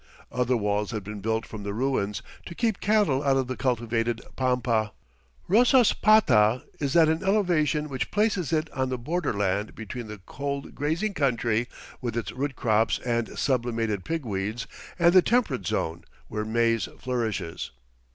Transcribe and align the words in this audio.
Other 0.31 0.57
walls 0.57 0.89
had 0.89 1.03
been 1.03 1.19
built 1.19 1.45
from 1.45 1.61
the 1.61 1.75
ruins, 1.75 2.23
to 2.47 2.55
keep 2.55 2.79
cattle 2.79 3.21
out 3.23 3.37
of 3.37 3.45
the 3.45 3.55
cultivated 3.55 4.19
pampa. 4.35 4.93
Rosaspata 5.47 6.63
is 6.79 6.95
at 6.95 7.07
an 7.07 7.23
elevation 7.23 7.87
which 7.87 8.09
places 8.09 8.51
it 8.51 8.67
on 8.73 8.89
the 8.89 8.97
borderland 8.97 9.75
between 9.75 10.07
the 10.07 10.17
cold 10.25 10.73
grazing 10.73 11.13
country, 11.13 11.67
with 12.01 12.17
its 12.17 12.31
root 12.31 12.55
crops 12.55 12.97
and 13.05 13.37
sublimated 13.37 14.03
pigweeds, 14.03 14.65
and 14.97 15.13
the 15.13 15.21
temperate 15.21 15.67
zone 15.67 16.03
where 16.29 16.45
maize 16.45 16.89
flourishes. 16.97 17.69